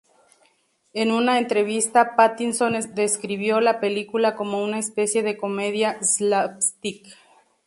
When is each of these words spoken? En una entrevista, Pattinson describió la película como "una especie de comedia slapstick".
En 0.95 1.11
una 1.11 1.37
entrevista, 1.37 2.15
Pattinson 2.15 2.73
describió 2.95 3.61
la 3.61 3.79
película 3.79 4.35
como 4.35 4.63
"una 4.63 4.79
especie 4.79 5.21
de 5.21 5.37
comedia 5.37 6.01
slapstick". 6.01 7.05